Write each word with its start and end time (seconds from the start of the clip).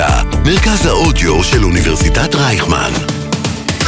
האוניברסיטה, 0.00 0.38
מרכז 0.44 0.86
האודיו 0.86 1.44
של 1.44 1.64
אוניברסיטת 1.64 2.34
רייכמן. 2.34 2.90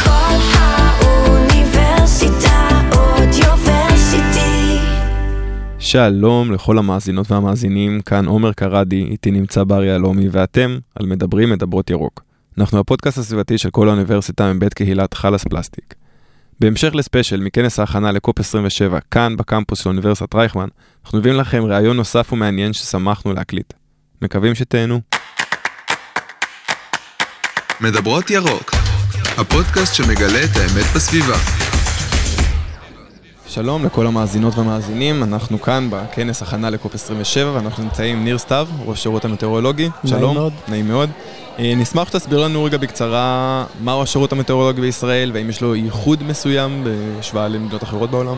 כל 0.03 0.37
האוניברסיטה 0.53 1.69
אודיוורסיטי. 2.95 4.77
שלום 5.79 6.51
לכל 6.51 6.77
המאזינות 6.77 7.31
והמאזינים, 7.31 8.01
כאן 8.01 8.25
עומר 8.25 8.53
קרדי, 8.53 9.03
איתי 9.03 9.31
נמצא 9.31 9.63
בר 9.63 9.83
יהלומי, 9.83 10.27
ואתם 10.31 10.77
על 10.95 11.05
מדברים 11.05 11.49
מדברות 11.49 11.89
ירוק. 11.89 12.23
אנחנו 12.57 12.79
הפודקאסט 12.79 13.17
הסביבתי 13.17 13.57
של 13.57 13.69
כל 13.69 13.89
האוניברסיטה 13.89 14.53
מבית 14.53 14.73
קהילת 14.73 15.13
חלאס 15.13 15.43
פלסטיק. 15.43 15.95
בהמשך 16.59 16.95
לספיישל 16.95 17.39
מכנס 17.39 17.79
ההכנה 17.79 18.11
לקופ 18.11 18.39
27, 18.39 18.99
כאן 19.11 19.37
בקמפוס 19.37 19.83
של 19.83 19.89
אוניברסיטת 19.89 20.35
רייכמן, 20.35 20.67
אנחנו 21.05 21.19
מביאים 21.19 21.37
לכם 21.37 21.63
ראיון 21.63 21.97
נוסף 21.97 22.33
ומעניין 22.33 22.73
ששמחנו 22.73 23.33
להקליט. 23.33 23.73
מקווים 24.21 24.55
שתהנו. 24.55 25.01
מדברות 27.83 28.29
ירוק, 28.29 28.71
הפודקאסט 29.37 29.95
שמגלה 29.95 30.43
את 30.43 30.49
האמת 30.55 30.85
בסביבה. 30.95 31.35
שלום 33.47 33.85
לכל 33.85 34.07
המאזינות 34.07 34.57
והמאזינים, 34.57 35.23
אנחנו 35.23 35.61
כאן 35.61 35.87
בכנס 35.91 36.41
הכנה 36.41 36.69
לקופ 36.69 36.95
27 36.95 37.51
ואנחנו 37.51 37.83
נמצאים 37.83 38.17
עם 38.17 38.23
ניר 38.23 38.37
סתיו, 38.37 38.67
ראש 38.85 39.03
שירות 39.03 39.25
המטאורולוגי. 39.25 39.89
נעים 40.03 40.17
שלום. 40.19 40.35
מאוד. 40.35 40.53
נעים 40.67 40.87
מאוד. 40.87 41.09
אה, 41.59 41.73
נשמח 41.77 42.07
שתסביר 42.07 42.39
לנו 42.39 42.63
רגע 42.63 42.77
בקצרה 42.77 43.65
מהו 43.83 44.03
השירות 44.03 44.31
המטאורולוגי 44.31 44.81
בישראל 44.81 45.31
והאם 45.33 45.49
יש 45.49 45.61
לו 45.61 45.75
ייחוד 45.75 46.23
מסוים 46.23 46.83
בהשוואה 46.83 47.47
למדינות 47.47 47.83
אחרות 47.83 48.11
בעולם. 48.11 48.37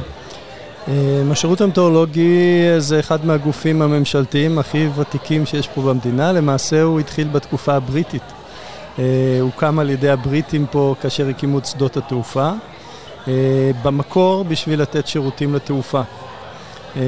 אה, 0.88 0.94
השירות 1.31 1.61
המטאורולוגי 1.61 2.59
זה 2.77 2.99
אחד 2.99 3.25
מהגופים 3.25 3.81
הממשלתיים 3.81 4.59
הכי 4.59 4.88
ותיקים 4.95 5.45
שיש 5.45 5.67
פה 5.67 5.81
במדינה, 5.81 6.31
למעשה 6.31 6.81
הוא 6.81 7.00
התחיל 7.00 7.28
בתקופה 7.28 7.73
הבריטית. 7.73 8.23
אה, 8.99 9.38
הוא 9.41 9.52
קם 9.55 9.80
על 9.80 9.89
ידי 9.89 10.09
הבריטים 10.09 10.66
פה 10.72 10.95
כאשר 11.02 11.30
הקימו 11.30 11.59
את 11.59 11.66
שדות 11.66 11.97
התעופה, 11.97 12.52
אה, 13.27 13.72
במקור 13.83 14.44
בשביל 14.44 14.81
לתת 14.81 15.08
שירותים 15.08 15.55
לתעופה. 15.55 16.02
אה, 16.95 17.02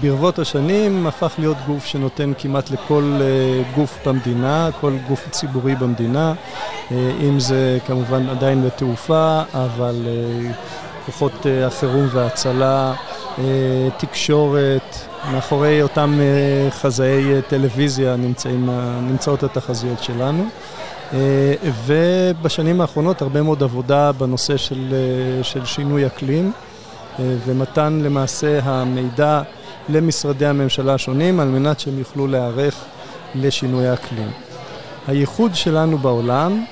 ברבות 0.00 0.38
השנים 0.38 1.06
הפך 1.06 1.34
להיות 1.38 1.56
גוף 1.66 1.84
שנותן 1.84 2.32
כמעט 2.38 2.70
לכל 2.70 3.20
גוף 3.74 3.98
במדינה, 4.06 4.70
כל 4.80 4.92
גוף 5.08 5.28
ציבורי 5.30 5.74
במדינה, 5.74 6.34
אם 7.20 7.40
זה 7.40 7.78
כמובן 7.86 8.28
עדיין 8.28 8.66
לתעופה, 8.66 9.42
אבל 9.54 10.06
כוחות 11.06 11.46
החירום 11.66 12.06
וההצלה, 12.12 12.94
תקשורת, 13.96 14.96
מאחורי 15.32 15.82
אותם 15.82 16.20
חזאי 16.70 17.42
טלוויזיה 17.48 18.16
נמצאים, 18.16 18.68
נמצאות 19.02 19.42
התחזיות 19.42 20.02
שלנו. 20.02 20.48
אה, 21.14 21.54
ובשנים 21.86 22.80
האחרונות 22.80 23.22
הרבה 23.22 23.42
מאוד 23.42 23.62
עבודה 23.62 24.12
בנושא 24.12 24.56
של, 24.56 24.94
אה, 24.94 25.44
של 25.44 25.64
שינוי 25.64 26.06
אקלים 26.06 26.52
אה, 27.18 27.24
ומתן 27.46 28.00
למעשה 28.02 28.60
המידע 28.62 29.42
למשרדי 29.88 30.46
הממשלה 30.46 30.94
השונים 30.94 31.40
על 31.40 31.48
מנת 31.48 31.80
שהם 31.80 31.98
יוכלו 31.98 32.26
להיערך 32.26 32.84
לשינוי 33.34 33.88
האקלים. 33.88 34.30
הייחוד 35.08 35.54
שלנו 35.54 35.98
בעולם 35.98 36.64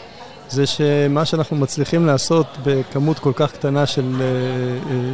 זה 0.48 0.66
שמה 0.66 1.24
שאנחנו 1.24 1.56
מצליחים 1.56 2.06
לעשות 2.06 2.46
בכמות 2.64 3.18
כל 3.18 3.32
כך 3.34 3.52
קטנה 3.52 3.86
של, 3.86 4.22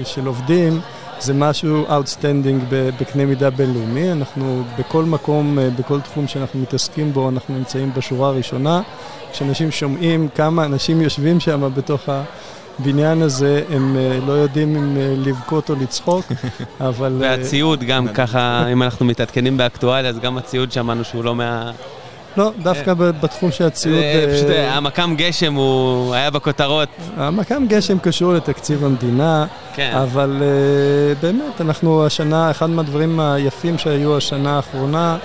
של 0.04 0.26
עובדים 0.26 0.80
זה 1.20 1.34
משהו 1.34 1.86
outstanding 1.86 2.74
בקנה 3.00 3.26
מידה 3.26 3.50
בינלאומי. 3.50 4.12
אנחנו 4.12 4.62
בכל 4.78 5.04
מקום, 5.04 5.58
אה, 5.58 5.70
בכל 5.70 6.00
תחום 6.00 6.28
שאנחנו 6.28 6.60
מתעסקים 6.60 7.12
בו, 7.12 7.28
אנחנו 7.28 7.54
נמצאים 7.54 7.90
בשורה 7.96 8.28
הראשונה. 8.28 8.82
כשאנשים 9.32 9.70
שומעים 9.70 10.28
כמה 10.34 10.64
אנשים 10.64 11.02
יושבים 11.02 11.40
שם 11.40 11.70
בתוך 11.74 12.02
הבניין 12.78 13.22
הזה, 13.22 13.62
הם 13.70 13.96
אה, 13.96 14.18
לא 14.26 14.32
יודעים 14.32 14.76
אם 14.76 14.96
אה, 14.96 15.14
לבכות 15.16 15.70
או 15.70 15.74
לצחוק, 15.74 16.24
אבל... 16.80 17.16
והציוד 17.20 17.84
גם 17.84 18.08
ככה, 18.08 18.66
אם 18.72 18.82
אנחנו 18.82 19.06
מתעדכנים 19.06 19.56
באקטואליה, 19.56 20.10
אז 20.10 20.18
גם 20.18 20.38
הציוד 20.38 20.72
שמענו 20.72 21.04
שהוא 21.04 21.24
לא 21.24 21.34
מה... 21.34 21.70
לא, 22.36 22.52
דווקא 22.62 22.94
בתחום 22.94 23.50
של 23.50 23.64
הציוד... 23.64 23.98
אה, 23.98 24.26
פשוט 24.34 24.50
אה, 24.50 24.56
אה, 24.56 24.76
המקם 24.76 25.14
גשם 25.16 25.54
הוא 25.54 26.14
היה 26.14 26.30
בכותרות. 26.30 26.88
המכ"ם 27.16 27.64
גשם 27.68 27.98
קשור 27.98 28.32
לתקציב 28.32 28.84
המדינה, 28.84 29.46
כן. 29.74 29.92
אבל 30.02 30.42
באמת, 31.20 31.60
אנחנו 31.60 32.06
השנה, 32.06 32.50
אחד 32.50 32.70
מהדברים 32.70 33.20
היפים 33.20 33.78
שהיו 33.78 34.16
השנה 34.16 34.56
האחרונה, 34.56 35.16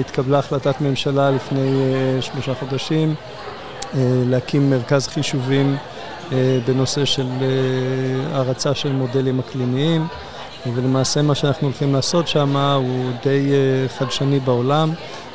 התקבלה 0.00 0.38
החלטת 0.38 0.80
ממשלה 0.80 1.30
לפני 1.30 1.70
שלושה 2.20 2.54
חודשים 2.54 3.14
להקים 4.26 4.70
מרכז 4.70 5.08
חישובים 5.08 5.76
בנושא 6.66 7.04
של 7.04 7.26
הרצה 8.32 8.74
של 8.74 8.92
מודלים 8.92 9.38
אקלימיים, 9.38 10.06
ולמעשה 10.74 11.22
מה 11.22 11.34
שאנחנו 11.34 11.66
הולכים 11.66 11.94
לעשות 11.94 12.28
שם 12.28 12.56
הוא 12.56 13.10
די 13.22 13.50
חדשני 13.98 14.40
בעולם, 14.40 14.92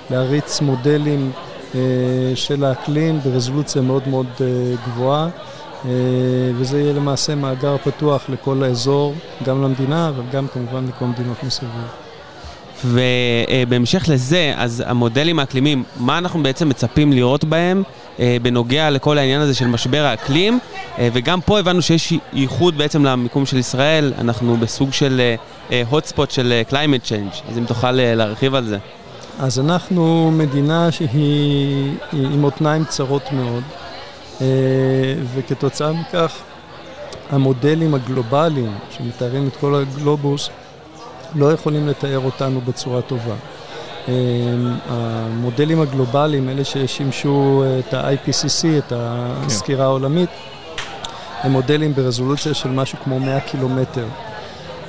להריץ 0.09 0.61
מודלים 0.61 1.31
uh, 1.71 1.75
של 2.35 2.63
האקלים 2.63 3.19
ברזולוציה 3.19 3.81
מאוד 3.81 4.07
מאוד 4.07 4.27
uh, 4.37 4.41
גבוהה. 4.87 5.29
אה, 5.85 5.91
וזה 6.55 6.81
יהיה 6.81 6.93
למעשה 6.93 7.35
מאגר 7.35 7.75
פתוח 7.83 8.29
לכל 8.29 8.63
האזור, 8.63 9.13
גם 9.43 9.63
למדינה, 9.63 10.09
אבל 10.09 10.23
גם 10.31 10.47
כמובן 10.53 10.85
לכל 10.87 11.05
מדינות 11.05 11.43
מסביב. 11.43 11.69
ובהמשך 12.85 14.09
לזה, 14.09 14.53
אז 14.57 14.83
המודלים 14.85 15.39
האקלימיים, 15.39 15.83
מה 15.97 16.17
אנחנו 16.17 16.43
בעצם 16.43 16.69
מצפים 16.69 17.13
לראות 17.13 17.43
בהם 17.43 17.83
אה, 18.19 18.37
בנוגע 18.41 18.89
לכל 18.89 19.17
העניין 19.17 19.41
הזה 19.41 19.53
של 19.53 19.67
משבר 19.67 20.03
האקלים? 20.03 20.59
אה, 20.99 21.09
וגם 21.13 21.41
פה 21.41 21.59
הבנו 21.59 21.81
שיש 21.81 22.13
ייחוד 22.33 22.77
בעצם 22.77 23.05
למיקום 23.05 23.45
של 23.45 23.57
ישראל, 23.57 24.13
אנחנו 24.19 24.57
בסוג 24.57 24.93
של 24.93 25.35
hot 25.91 26.13
spot 26.13 26.29
של 26.29 26.51
אה, 26.51 26.61
climate 26.69 27.07
change, 27.09 27.51
אז 27.51 27.57
אם 27.57 27.65
תוכל 27.65 27.99
אה, 27.99 28.15
להרחיב 28.15 28.55
על 28.55 28.65
זה. 28.65 28.77
אז 29.39 29.59
אנחנו 29.59 30.31
מדינה 30.31 30.91
שהיא 30.91 31.93
היא 32.11 32.27
עם 32.27 32.41
מותניים 32.41 32.85
צרות 32.85 33.31
מאוד, 33.31 33.63
אה, 34.41 34.45
וכתוצאה 35.35 35.91
מכך 35.91 36.33
המודלים 37.29 37.93
הגלובליים 37.93 38.75
שמתארים 38.89 39.47
את 39.47 39.55
כל 39.55 39.75
הגלובוס 39.75 40.49
לא 41.35 41.51
יכולים 41.51 41.87
לתאר 41.87 42.19
אותנו 42.25 42.61
בצורה 42.61 43.01
טובה. 43.01 43.35
אה, 44.07 44.13
המודלים 44.87 45.81
הגלובליים, 45.81 46.49
אלה 46.49 46.63
ששימשו 46.63 47.63
את 47.79 47.93
ה-IPCC, 47.93 48.65
את 48.77 48.93
הסקירה 48.95 49.85
העולמית, 49.85 50.29
הם 51.41 51.51
מודלים 51.51 51.93
ברזולוציה 51.93 52.53
של 52.53 52.69
משהו 52.69 52.97
כמו 53.03 53.19
100 53.19 53.39
קילומטר. 53.39 54.05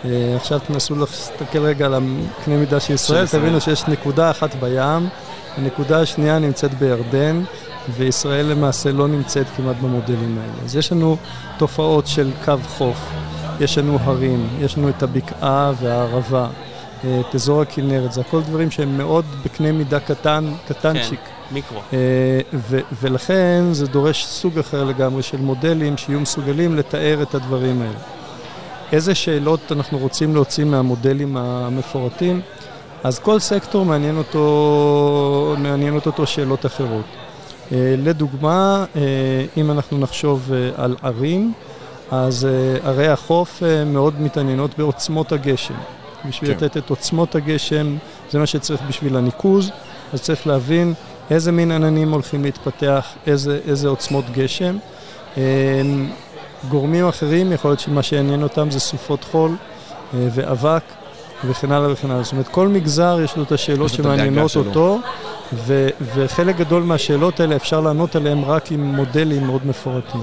אה, 0.04 0.36
עכשיו 0.36 0.58
תנסו 0.58 0.94
להסתכל 0.94 1.58
רגע 1.58 1.86
על 1.86 1.94
הקנה 1.94 2.56
מידה 2.56 2.80
של 2.80 2.94
ישראל. 2.94 3.26
תבינו 3.26 3.60
שיש 3.60 3.88
נקודה 3.88 4.30
אחת 4.30 4.54
בים, 4.54 5.08
הנקודה 5.56 6.00
השנייה 6.00 6.38
נמצאת 6.38 6.74
בירדן, 6.74 7.42
וישראל 7.90 8.46
למעשה 8.46 8.92
לא 8.92 9.08
נמצאת 9.08 9.46
כמעט 9.56 9.76
במודלים 9.76 10.38
האלה. 10.40 10.64
אז 10.64 10.76
יש 10.76 10.92
לנו 10.92 11.16
תופעות 11.58 12.06
של 12.06 12.30
קו 12.44 12.54
חוף, 12.68 13.10
יש 13.60 13.78
לנו 13.78 13.98
הרים, 14.00 14.48
יש 14.60 14.78
לנו 14.78 14.88
את 14.88 15.02
הבקעה 15.02 15.72
והערבה, 15.80 16.48
אה, 17.04 17.20
את 17.20 17.34
אזור 17.34 17.62
הכנרת, 17.62 18.12
זה 18.12 18.20
הכל 18.20 18.40
דברים 18.42 18.70
שהם 18.70 18.98
מאוד 18.98 19.24
בקנה 19.44 19.72
מידה 19.72 20.00
קטן, 20.00 20.52
קטנצ'יק. 20.68 21.20
מיקרו. 21.50 21.78
אה, 21.92 21.98
ו- 22.54 22.80
ולכן 23.02 23.64
זה 23.72 23.86
דורש 23.86 24.26
סוג 24.26 24.58
אחר 24.58 24.84
לגמרי 24.84 25.22
של 25.22 25.36
מודלים 25.36 25.96
שיהיו 25.96 26.20
מסוגלים 26.20 26.76
לתאר 26.76 27.22
את 27.22 27.34
הדברים 27.34 27.82
האלה. 27.82 27.98
איזה 28.92 29.14
שאלות 29.14 29.72
אנחנו 29.72 29.98
רוצים 29.98 30.34
להוציא 30.34 30.64
מהמודלים 30.64 31.36
המפורטים? 31.36 32.40
אז 33.04 33.18
כל 33.18 33.38
סקטור 33.38 33.84
מעניין 33.84 34.16
אותו, 34.16 35.54
מעניינות 35.58 36.06
אותו 36.06 36.26
שאלות 36.26 36.66
אחרות. 36.66 37.04
אה, 37.72 37.94
לדוגמה, 37.98 38.84
אה, 38.96 39.00
אם 39.56 39.70
אנחנו 39.70 39.98
נחשוב 39.98 40.52
אה, 40.52 40.84
על 40.84 40.96
ערים, 41.02 41.52
אז 42.10 42.48
ערי 42.82 43.08
החוף 43.08 43.62
מאוד 43.86 44.20
מתעניינות 44.20 44.78
בעוצמות 44.78 45.32
הגשם. 45.32 45.74
בשביל 46.28 46.54
כן. 46.54 46.64
לתת 46.64 46.76
את 46.76 46.90
עוצמות 46.90 47.34
הגשם, 47.34 47.96
זה 48.30 48.38
מה 48.38 48.46
שצריך 48.46 48.82
בשביל 48.88 49.16
הניקוז, 49.16 49.70
אז 50.12 50.22
צריך 50.22 50.46
להבין 50.46 50.94
איזה 51.30 51.52
מין 51.52 51.70
עננים 51.70 52.12
הולכים 52.12 52.42
להתפתח, 52.42 53.06
איזה, 53.26 53.58
איזה 53.68 53.88
עוצמות 53.88 54.24
גשם. 54.32 54.76
גורמים 56.68 57.08
אחרים, 57.08 57.52
יכול 57.52 57.70
להיות 57.70 57.80
שמה 57.80 58.02
שיעניין 58.02 58.42
אותם 58.42 58.70
זה 58.70 58.80
סופות 58.80 59.24
חול 59.24 59.50
אה, 60.14 60.28
ואבק 60.34 60.82
וכן 61.48 61.72
הלאה 61.72 61.92
וכן 61.92 62.10
הלאה. 62.10 62.22
זאת 62.22 62.32
אומרת, 62.32 62.48
כל 62.48 62.68
מגזר 62.68 63.18
יש 63.24 63.36
לו 63.36 63.42
את 63.42 63.52
השאלות 63.52 63.90
שמעניינות. 63.90 64.56
אותו, 64.56 64.98
ו- 65.52 65.88
וחלק 66.14 66.56
גדול 66.56 66.82
מהשאלות 66.82 67.40
האלה 67.40 67.56
אפשר 67.56 67.80
לענות 67.80 68.16
עליהן 68.16 68.42
רק 68.42 68.72
עם 68.72 68.80
מודלים 68.80 69.46
מאוד 69.46 69.66
מפורטים. 69.66 70.20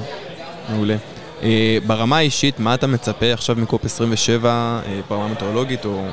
מעולה. 0.70 0.96
אה, 1.44 1.78
ברמה 1.88 2.18
האישית, 2.18 2.60
מה 2.60 2.74
אתה 2.74 2.88
מצפה 2.88 3.34
עכשיו 3.34 3.56
מקופ 3.56 3.86
27, 3.86 4.50
אה, 4.50 5.00
ברמה 5.10 5.26
המטאורולוגית, 5.26 5.86
או, 5.86 6.04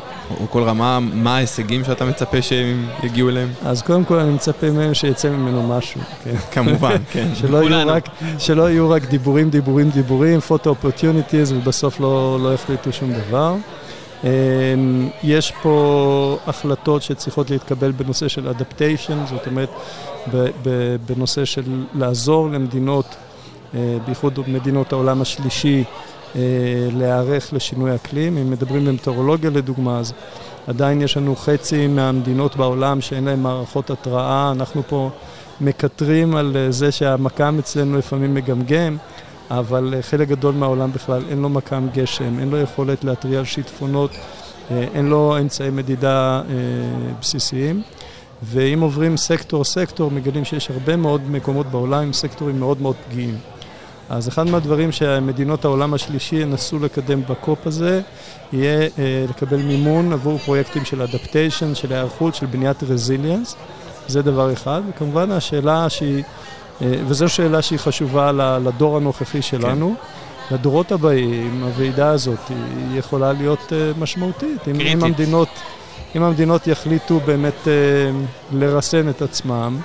או 0.41 0.51
כל 0.51 0.63
רמה, 0.63 0.99
מה 1.01 1.37
ההישגים 1.37 1.85
שאתה 1.85 2.05
מצפה 2.05 2.43
שהם 2.43 2.87
יגיעו 3.03 3.29
אליהם? 3.29 3.49
אז 3.65 3.83
קודם 3.83 4.05
כל 4.05 4.19
אני 4.19 4.31
מצפה 4.31 4.71
מהם 4.71 4.95
שיצא 4.95 5.29
ממנו 5.31 5.69
משהו. 5.69 6.01
כן. 6.25 6.37
כמובן, 6.53 6.97
כן. 7.13 7.29
שלא 7.35 7.57
יהיו. 7.71 7.89
רק, 7.89 8.09
שלא 8.39 8.71
יהיו 8.71 8.91
רק 8.91 9.05
דיבורים, 9.05 9.51
דיבורים, 9.51 9.91
דיבורים, 9.91 10.41
photo 10.41 10.70
opportunities, 10.70 11.53
ובסוף 11.53 12.01
לא, 12.01 12.39
לא 12.43 12.55
יחליטו 12.55 12.93
שום 12.93 13.13
דבר. 13.13 13.55
אמ, 14.25 14.29
יש 15.23 15.53
פה 15.63 16.39
החלטות 16.47 17.03
שצריכות 17.03 17.51
להתקבל 17.51 17.91
בנושא 17.91 18.29
של 18.29 18.49
adaptation, 18.49 19.19
זאת 19.27 19.47
אומרת, 19.47 19.69
ב- 20.35 20.49
ב- 20.63 20.97
בנושא 21.07 21.45
של 21.45 21.63
לעזור 21.95 22.51
למדינות, 22.51 23.17
בייחוד 24.05 24.38
מדינות 24.49 24.93
העולם 24.93 25.23
השלישי, 25.23 25.85
אה, 26.37 26.41
להיערך 26.93 27.53
לשינוי 27.53 27.94
אקלים. 27.94 28.38
אם 28.38 28.50
מדברים 28.50 28.85
במטאורולוגיה 28.85 29.50
לדוגמה, 29.50 29.99
אז 29.99 30.12
עדיין 30.67 31.03
יש 31.03 31.17
לנו 31.17 31.37
חצי 31.37 31.87
מהמדינות 31.87 32.56
בעולם 32.56 33.00
שאין 33.00 33.25
להן 33.25 33.41
מערכות 33.41 33.91
התראה. 33.91 34.53
אנחנו 34.53 34.82
פה 34.88 35.11
מקטרים 35.61 36.37
על 36.37 36.56
אה, 36.56 36.70
זה 36.70 36.93
שהמקם 36.93 37.59
אצלנו 37.59 37.99
לפעמים 37.99 38.35
מגמגם, 38.35 38.97
אבל 39.50 39.94
אה, 39.97 40.03
חלק 40.03 40.29
גדול 40.29 40.55
מהעולם 40.55 40.93
בכלל 40.93 41.23
אין 41.31 41.43
לו 41.43 41.49
מקם 41.49 41.87
גשם, 41.94 42.38
אין 42.41 42.50
לו 42.50 42.59
יכולת 42.59 43.05
להתריע 43.05 43.38
על 43.38 43.44
שיטפונות, 43.44 44.11
אה, 44.70 44.85
אין 44.94 45.06
לו 45.06 45.37
אמצעי 45.41 45.70
מדידה 45.70 46.43
אה, 46.50 46.55
בסיסיים. 47.20 47.82
ואם 48.43 48.81
עוברים 48.81 49.17
סקטור-סקטור, 49.17 50.11
מגלים 50.11 50.44
שיש 50.44 50.70
הרבה 50.70 50.97
מאוד 50.97 51.31
מקומות 51.31 51.67
בעולם 51.67 52.03
עם 52.03 52.12
סקטורים 52.12 52.59
מאוד 52.59 52.82
מאוד 52.82 52.97
פגיעים. 53.09 53.38
אז 54.10 54.28
אחד 54.28 54.46
מהדברים 54.46 54.93
שמדינות 54.93 55.64
העולם 55.64 55.94
השלישי 55.94 56.37
ינסו 56.37 56.78
לקדם 56.78 57.22
בקופ 57.22 57.66
הזה, 57.66 58.00
יהיה 58.52 58.81
אה, 58.81 59.25
לקבל 59.28 59.56
מימון 59.56 60.12
עבור 60.12 60.38
פרויקטים 60.38 60.84
של 60.84 61.02
אדפטיישן, 61.02 61.75
של 61.75 61.93
היערכות, 61.93 62.34
של 62.34 62.46
בניית 62.46 62.82
רזיליאנס. 62.82 63.56
זה 64.08 64.22
דבר 64.22 64.52
אחד. 64.52 64.82
וכמובן 64.88 65.31
השאלה 65.31 65.88
שהיא, 65.88 66.22
אה, 66.82 66.93
וזו 67.06 67.28
שאלה 67.28 67.62
שהיא 67.62 67.78
חשובה 67.78 68.32
לדור 68.58 68.96
הנוכחי 68.96 69.43
שלנו. 69.43 69.94
כן. 69.99 70.55
לדורות 70.55 70.93
הבאים, 70.93 71.62
הוועידה 71.64 72.10
הזאת 72.10 72.49
היא 72.49 72.99
יכולה 72.99 73.32
להיות 73.32 73.72
אה, 73.72 73.90
משמעותית. 73.99 74.69
אם, 74.69 74.72
קריטית. 74.72 74.93
אם, 74.93 75.05
המדינות, 75.05 75.49
אם 76.16 76.22
המדינות 76.22 76.66
יחליטו 76.66 77.20
באמת 77.20 77.69
אה, 77.69 77.72
לרסן 78.52 79.08
את 79.08 79.22
עצמם, 79.22 79.78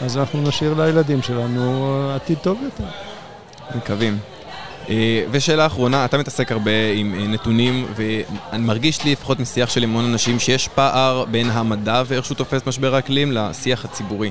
אז 0.00 0.18
אנחנו 0.18 0.42
נשאיר 0.42 0.74
לילדים 0.74 1.22
שלנו 1.22 2.10
עתיד 2.14 2.38
טוב 2.38 2.58
יותר. 2.62 3.11
מקווים. 3.76 4.18
אה, 4.88 5.24
ושאלה 5.30 5.66
אחרונה, 5.66 6.04
אתה 6.04 6.18
מתעסק 6.18 6.52
הרבה 6.52 6.92
עם 6.94 7.14
אה, 7.14 7.26
נתונים, 7.26 7.86
ואני 7.96 8.62
מרגיש 8.62 9.04
לי, 9.04 9.12
לפחות 9.12 9.40
משיח 9.40 9.70
של 9.70 9.82
המון 9.82 10.04
אנשים, 10.04 10.38
שיש 10.38 10.68
פער 10.68 11.24
בין 11.24 11.50
המדע 11.50 12.02
ואיך 12.06 12.24
שהוא 12.24 12.36
תופס 12.36 12.66
משבר 12.66 12.94
האקלים 12.94 13.32
לשיח 13.32 13.84
הציבורי. 13.84 14.30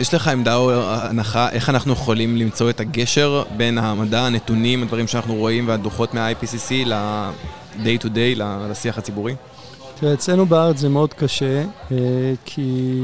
יש 0.00 0.14
לך 0.14 0.28
עמדה 0.28 0.56
או 0.56 0.72
הנחה 0.90 1.50
איך 1.50 1.68
אנחנו 1.70 1.92
יכולים 1.92 2.36
למצוא 2.36 2.70
את 2.70 2.80
הגשר 2.80 3.42
בין 3.56 3.78
המדע, 3.78 4.20
הנתונים, 4.20 4.82
הדברים 4.82 5.06
שאנחנו 5.06 5.34
רואים 5.34 5.68
והדוחות 5.68 6.14
מה-IPCC 6.14 6.72
ל-day 6.86 8.02
to 8.02 8.06
day, 8.06 8.42
לשיח 8.70 8.98
הציבורי? 8.98 9.34
תראה, 10.00 10.14
אצלנו 10.14 10.46
בארץ 10.46 10.78
זה 10.78 10.88
מאוד 10.88 11.14
קשה, 11.14 11.62
אה, 11.92 11.96
כי 12.44 13.00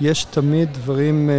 יש 0.00 0.24
תמיד 0.24 0.72
דברים 0.72 1.30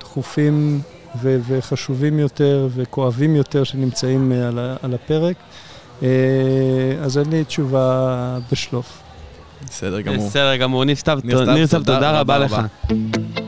דחופים 0.00 0.80
ו- 1.22 1.38
וחשובים 1.48 2.18
יותר 2.18 2.68
וכואבים 2.74 3.36
יותר 3.36 3.64
שנמצאים 3.64 4.32
אה, 4.32 4.48
על 4.48 4.58
ה- 4.58 4.76
על 4.82 4.94
הפרק, 4.94 5.36
אה, 6.02 6.08
אז 7.02 7.18
אין 7.18 7.30
לי 7.30 7.44
תשובה 7.44 8.08
בשלוף. 8.52 8.98
בסדר 9.68 10.00
גמור. 10.00 10.26
בסדר 10.26 10.56
גמור, 10.56 10.84
ניר 10.84 10.94
סתיו, 10.94 11.18
תודה 11.22 11.44
תודה 11.78 12.10
רבה 12.10 12.20
רבה 12.20 12.38
לך. 12.38 12.52
רבה. 12.52 13.43